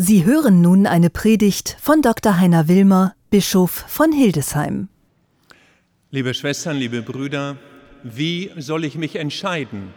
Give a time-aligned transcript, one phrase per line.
[0.00, 2.38] Sie hören nun eine Predigt von Dr.
[2.38, 4.86] Heiner Wilmer, Bischof von Hildesheim.
[6.12, 7.56] Liebe Schwestern, liebe Brüder,
[8.04, 9.92] wie soll ich mich entscheiden?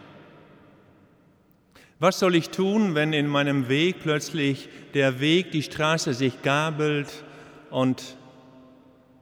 [2.00, 7.22] Was soll ich tun, wenn in meinem Weg plötzlich der Weg, die Straße sich gabelt
[7.70, 8.16] und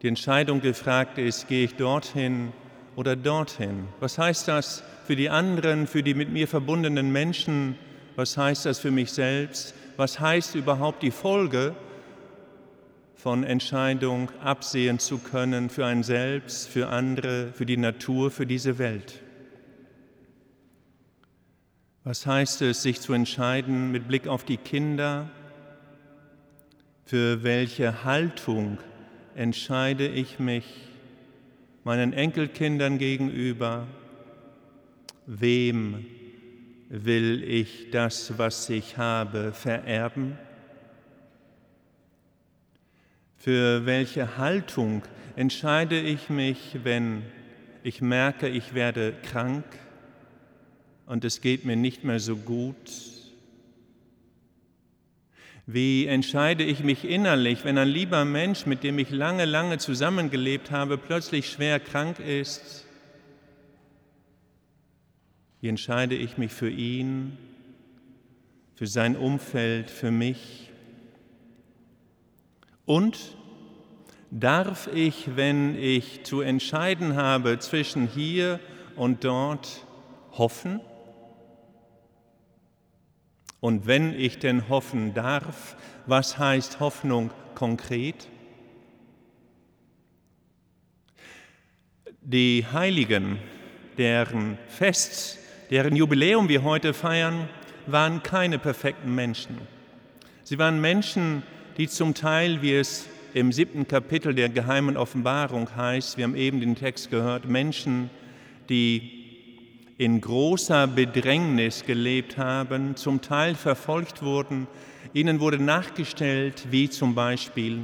[0.00, 2.54] die Entscheidung gefragt ist, gehe ich dorthin
[2.96, 3.86] oder dorthin?
[4.00, 7.76] Was heißt das für die anderen, für die mit mir verbundenen Menschen?
[8.16, 9.74] Was heißt das für mich selbst?
[9.96, 11.74] Was heißt überhaupt die Folge
[13.14, 18.78] von Entscheidung absehen zu können für ein Selbst, für andere, für die Natur, für diese
[18.78, 19.22] Welt?
[22.02, 25.28] Was heißt es, sich zu entscheiden mit Blick auf die Kinder?
[27.04, 28.78] Für welche Haltung
[29.34, 30.64] entscheide ich mich
[31.84, 33.86] meinen Enkelkindern gegenüber?
[35.26, 36.06] Wem
[36.90, 40.36] will ich das, was ich habe, vererben?
[43.36, 45.02] Für welche Haltung
[45.36, 47.22] entscheide ich mich, wenn
[47.84, 49.64] ich merke, ich werde krank
[51.06, 52.74] und es geht mir nicht mehr so gut?
[55.66, 60.72] Wie entscheide ich mich innerlich, wenn ein lieber Mensch, mit dem ich lange, lange zusammengelebt
[60.72, 62.84] habe, plötzlich schwer krank ist?
[65.60, 67.36] Wie entscheide ich mich für ihn,
[68.76, 70.70] für sein Umfeld, für mich?
[72.86, 73.36] Und
[74.30, 78.58] darf ich, wenn ich zu entscheiden habe zwischen hier
[78.96, 79.84] und dort,
[80.32, 80.80] hoffen?
[83.60, 88.28] Und wenn ich denn hoffen darf, was heißt Hoffnung konkret?
[92.22, 93.38] Die Heiligen,
[93.98, 95.38] deren Fest
[95.70, 97.48] deren Jubiläum wir heute feiern,
[97.86, 99.56] waren keine perfekten Menschen.
[100.42, 101.42] Sie waren Menschen,
[101.76, 106.60] die zum Teil, wie es im siebten Kapitel der geheimen Offenbarung heißt, wir haben eben
[106.60, 108.10] den Text gehört, Menschen,
[108.68, 109.20] die
[109.98, 114.66] in großer Bedrängnis gelebt haben, zum Teil verfolgt wurden,
[115.12, 117.82] ihnen wurde nachgestellt, wie zum Beispiel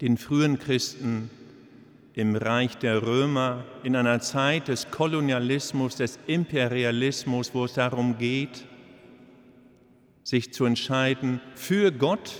[0.00, 1.30] den frühen Christen
[2.14, 8.64] im Reich der Römer, in einer Zeit des Kolonialismus, des Imperialismus, wo es darum geht,
[10.22, 12.32] sich zu entscheiden für Gott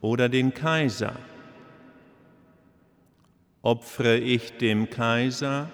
[0.00, 1.16] oder den Kaiser.
[3.60, 5.68] Opfere ich dem Kaiser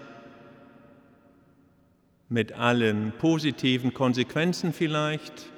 [2.29, 5.53] mit allen positiven Konsequenzen vielleicht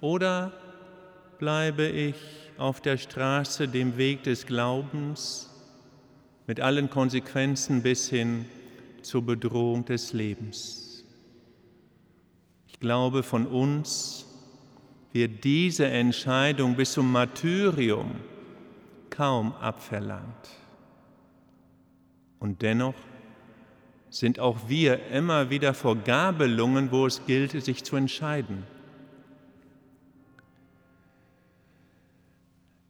[0.00, 0.52] oder
[1.38, 2.16] bleibe ich
[2.56, 5.49] auf der Straße dem Weg des Glaubens
[6.50, 8.44] mit allen Konsequenzen bis hin
[9.02, 11.04] zur Bedrohung des Lebens.
[12.66, 14.26] Ich glaube, von uns
[15.12, 18.16] wird diese Entscheidung bis zum Martyrium
[19.10, 20.48] kaum abverlangt.
[22.40, 22.96] Und dennoch
[24.08, 28.64] sind auch wir immer wieder vor Gabelungen, wo es gilt, sich zu entscheiden.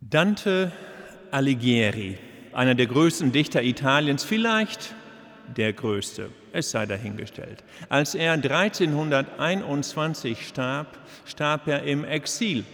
[0.01, 0.73] Dante
[1.31, 2.17] Alighieri
[2.53, 4.95] einer der größten Dichter Italiens, vielleicht
[5.57, 7.65] der größte, es sei dahingestellt.
[7.89, 12.65] Als er 1321 starb, starb er im Exil.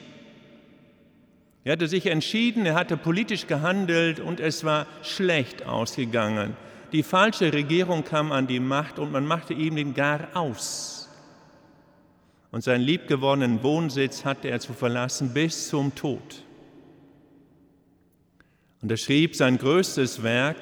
[1.64, 6.56] Er hatte sich entschieden, er hatte politisch gehandelt und es war schlecht ausgegangen.
[6.92, 11.08] Die falsche Regierung kam an die Macht und man machte ihm den Gar aus.
[12.52, 16.45] Und seinen liebgewonnenen Wohnsitz hatte er zu verlassen bis zum Tod.
[18.82, 20.56] Und er schrieb sein größtes Werk,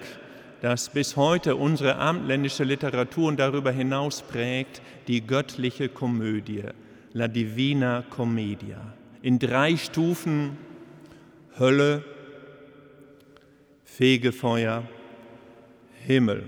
[0.60, 6.62] das bis heute unsere abendländische Literatur und darüber hinaus prägt, die göttliche Komödie,
[7.12, 8.94] La Divina Commedia.
[9.20, 10.56] In drei Stufen
[11.58, 12.02] Hölle,
[13.84, 14.82] Fegefeuer,
[16.06, 16.44] Himmel,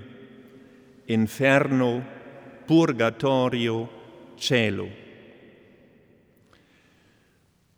[1.06, 2.03] Inferno,
[2.66, 3.88] Purgatorio,
[4.38, 4.88] Cielo.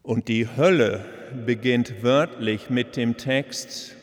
[0.03, 1.05] Und die Hölle
[1.47, 3.95] beginnt wörtlich mit dem Text,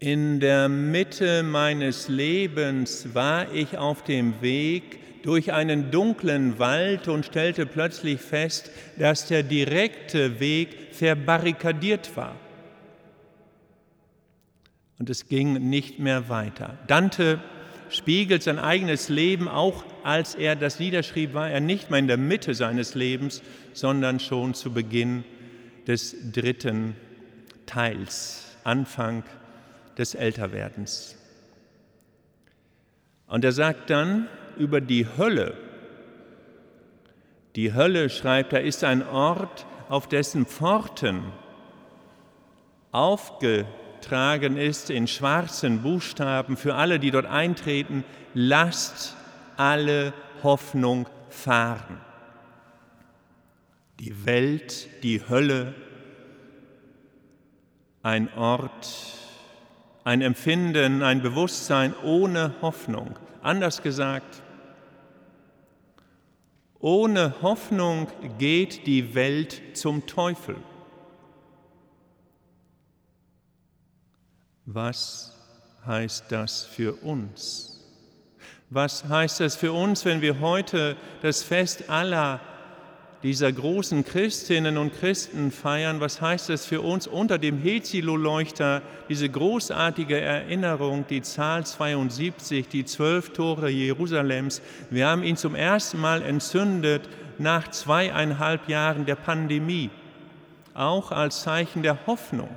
[0.00, 7.26] in der Mitte meines Lebens war ich auf dem Weg durch einen dunklen Wald und
[7.26, 12.36] stellte plötzlich fest, dass der direkte Weg verbarrikadiert war.
[15.00, 16.78] Und es ging nicht mehr weiter.
[16.86, 17.40] Dante
[17.90, 22.18] spiegelt sein eigenes Leben, auch als er das niederschrieb, war er nicht mehr in der
[22.18, 23.42] Mitte seines Lebens,
[23.72, 25.24] sondern schon zu Beginn
[25.88, 26.94] des dritten
[27.66, 29.24] Teils, Anfang
[29.96, 31.16] des Älterwerdens.
[33.26, 35.56] Und er sagt dann über die Hölle,
[37.56, 41.24] Die Hölle, schreibt er, ist ein Ort, auf dessen Pforten
[42.92, 48.04] aufgetragen ist in schwarzen Buchstaben für alle, die dort eintreten,
[48.34, 49.16] lasst
[49.56, 50.12] alle
[50.42, 52.00] Hoffnung fahren.
[54.00, 55.74] Die Welt, die Hölle,
[58.02, 59.18] ein Ort,
[60.04, 63.18] ein Empfinden, ein Bewusstsein ohne Hoffnung.
[63.42, 64.42] Anders gesagt,
[66.78, 68.06] ohne Hoffnung
[68.38, 70.56] geht die Welt zum Teufel.
[74.64, 75.36] Was
[75.84, 77.84] heißt das für uns?
[78.70, 82.40] Was heißt das für uns, wenn wir heute das Fest aller
[83.22, 89.28] dieser großen Christinnen und Christen feiern, was heißt es für uns unter dem Hezilo-Leuchter, diese
[89.28, 94.62] großartige Erinnerung, die Zahl 72, die zwölf Tore Jerusalems.
[94.90, 99.90] Wir haben ihn zum ersten Mal entzündet nach zweieinhalb Jahren der Pandemie,
[100.74, 102.56] auch als Zeichen der Hoffnung.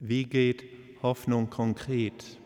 [0.00, 0.64] Wie geht
[1.02, 2.39] Hoffnung konkret?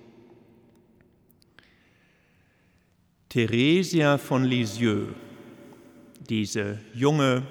[3.35, 5.09] Theresia von Lisieux,
[6.31, 7.43] diese junge,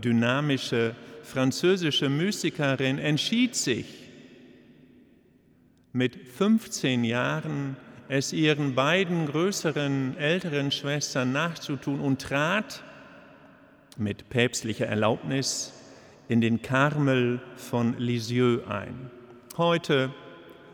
[0.00, 0.94] dynamische
[1.24, 3.86] französische Mystikerin, entschied sich,
[5.92, 7.76] mit 15 Jahren
[8.08, 12.84] es ihren beiden größeren älteren Schwestern nachzutun und trat
[13.96, 15.72] mit päpstlicher Erlaubnis
[16.28, 19.10] in den Karmel von Lisieux ein.
[19.56, 20.14] Heute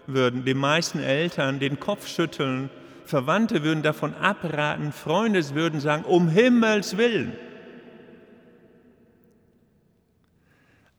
[0.07, 2.69] würden die meisten Eltern den Kopf schütteln
[3.05, 7.33] Verwandte würden davon abraten, Freunde würden sagen, um Himmels willen.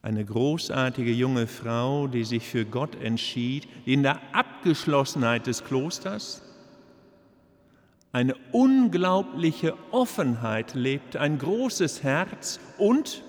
[0.02, 6.44] Eine großartige junge Frau, die sich für Gott entschied, die in der Abgeschlossenheit des Klosters
[8.12, 13.24] eine unglaubliche Offenheit lebte, ein großes Herz und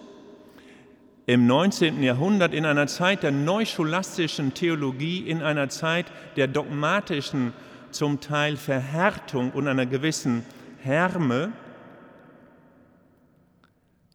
[1.26, 2.05] im 19.
[2.05, 6.06] Jahrhundert in einer Zeit der neuscholastischen Theologie, in einer Zeit
[6.37, 7.52] der dogmatischen
[7.97, 10.45] zum Teil Verhärtung und einer gewissen
[10.83, 11.53] Härme,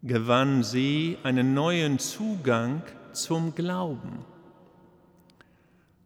[0.04, 4.24] gewann sie einen neuen Zugang zum Glauben.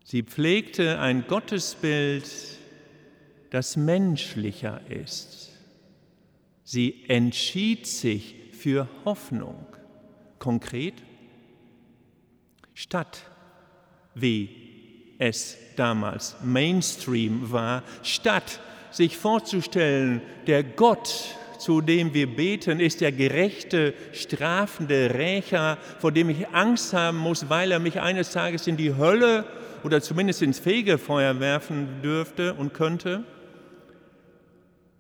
[0.06, 2.30] Sie pflegte ein Gottesbild,
[3.50, 5.52] das menschlicher ist.
[6.64, 9.66] Sie entschied sich für Hoffnung.
[10.40, 10.96] Konkret,
[12.74, 13.24] statt
[14.14, 14.65] wie
[15.18, 18.60] es damals Mainstream war, statt
[18.92, 26.30] sich vorzustellen, der Gott, zu dem wir beten, ist der gerechte, strafende Rächer, vor dem
[26.30, 29.46] ich Angst haben muss, weil er mich eines Tages in die Hölle
[29.84, 33.24] oder zumindest ins Fegefeuer werfen dürfte und könnte.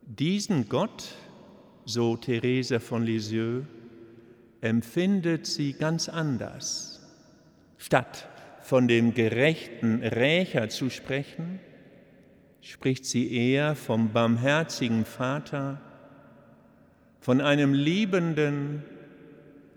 [0.01, 1.03] Diesen Gott,
[1.85, 3.65] so Therese von Lisieux,
[4.61, 7.01] empfindet sie ganz anders.
[7.77, 8.27] Statt
[8.65, 11.59] von dem gerechten Rächer zu sprechen,
[12.61, 15.79] spricht sie eher vom barmherzigen Vater,
[17.19, 18.83] von einem Liebenden,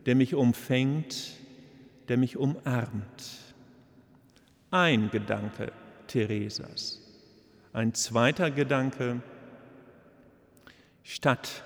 [0.07, 1.35] der mich umfängt,
[2.09, 3.55] der mich umarmt.
[4.71, 5.71] Ein Gedanke
[6.07, 7.03] Theresas.
[7.75, 9.21] Ein zweiter Gedanke,
[11.03, 11.63] statt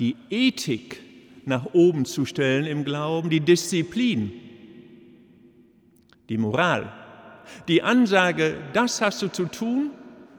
[0.00, 1.00] die Ethik
[1.44, 4.32] nach oben zu stellen im Glauben, die Disziplin
[6.28, 6.92] die Moral,
[7.68, 9.90] die Ansage, das hast du zu tun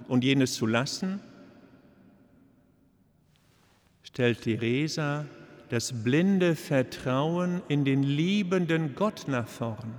[0.07, 1.19] und jenes zu lassen,
[4.03, 5.25] stellt Theresa
[5.69, 9.95] das blinde Vertrauen in den liebenden Gott nach vorn.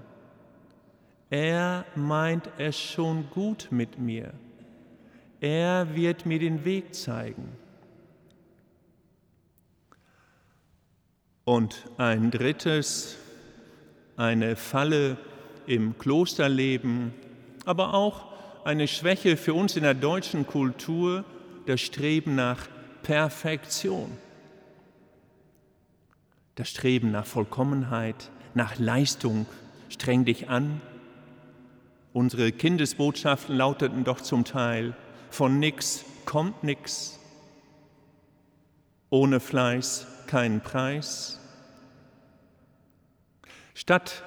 [1.30, 4.32] Er meint es schon gut mit mir.
[5.40, 7.52] Er wird mir den Weg zeigen.
[11.44, 13.16] Und ein drittes,
[14.16, 15.16] eine Falle
[15.68, 17.12] im Klosterleben,
[17.64, 18.24] aber auch
[18.64, 21.24] eine Schwäche für uns in der deutschen Kultur,
[21.66, 22.66] das Streben nach
[23.02, 24.10] Perfektion,
[26.54, 29.46] das Streben nach Vollkommenheit, nach Leistung.
[29.90, 30.80] Streng dich an.
[32.12, 34.94] Unsere Kindesbotschaften lauteten doch zum Teil,
[35.30, 37.18] von nix kommt nix,
[39.10, 41.40] ohne Fleiß keinen Preis.
[43.74, 44.24] Statt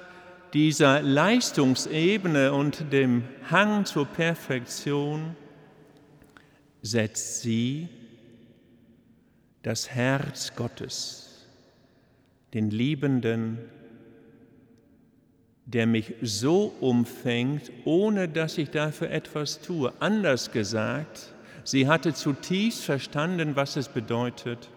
[0.52, 5.36] dieser Leistungsebene und dem Hang zur Perfektion
[6.82, 7.88] setzt sie
[9.62, 11.46] das Herz Gottes,
[12.52, 13.58] den Liebenden,
[15.64, 19.92] der mich so umfängt, ohne dass ich dafür etwas tue.
[20.00, 21.32] Anders gesagt,
[21.64, 24.68] Sie hatte zutiefst verstanden, was es bedeutet,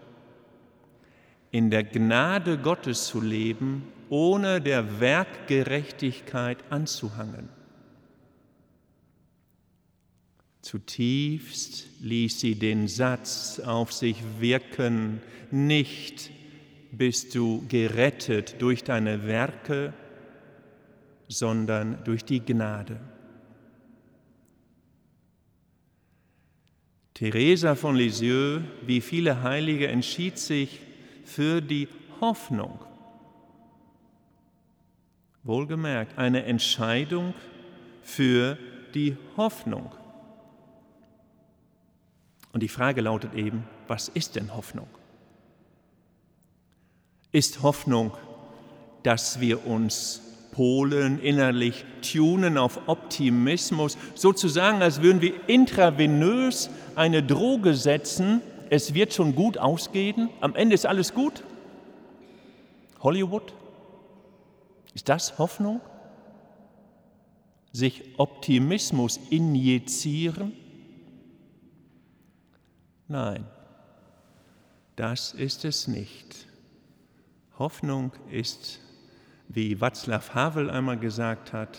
[1.50, 7.48] in der Gnade Gottes zu leben, ohne der Werkgerechtigkeit anzuhangen.
[10.62, 15.20] Zutiefst ließ sie den Satz auf sich wirken,
[15.50, 16.30] nicht
[16.90, 19.92] bist du gerettet durch deine Werke,
[21.28, 23.00] sondern durch die Gnade.
[27.14, 30.80] Teresa von Lisieux, wie viele Heilige, entschied sich
[31.24, 31.88] für die
[32.20, 32.78] Hoffnung.
[35.46, 37.34] Wohlgemerkt, eine Entscheidung
[38.02, 38.58] für
[38.94, 39.92] die Hoffnung.
[42.52, 44.88] Und die Frage lautet eben, was ist denn Hoffnung?
[47.32, 48.12] Ist Hoffnung,
[49.02, 50.22] dass wir uns
[50.52, 59.12] Polen innerlich tunen auf Optimismus, sozusagen als würden wir intravenös eine Droge setzen, es wird
[59.12, 61.42] schon gut ausgehen, am Ende ist alles gut?
[63.00, 63.52] Hollywood?
[64.96, 65.82] Ist das Hoffnung?
[67.70, 70.54] Sich Optimismus injizieren?
[73.06, 73.44] Nein,
[74.96, 76.46] das ist es nicht.
[77.58, 78.80] Hoffnung ist
[79.48, 81.78] wie Václav Havel einmal gesagt hat,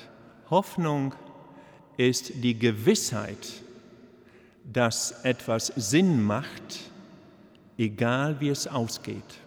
[0.52, 1.16] Hoffnung
[1.98, 3.64] ist die Gewissheit,
[4.64, 6.92] dass etwas Sinn macht,
[7.80, 9.47] egal wie es ausgeht.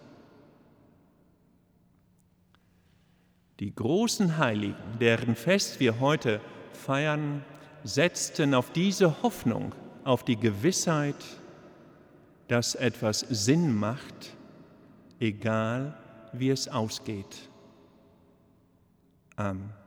[3.61, 6.41] Die großen Heiligen, deren Fest wir heute
[6.73, 7.45] feiern,
[7.83, 11.23] setzten auf diese Hoffnung, auf die Gewissheit,
[12.47, 14.35] dass etwas Sinn macht,
[15.19, 15.95] egal
[16.33, 17.51] wie es ausgeht.
[19.35, 19.80] Amen.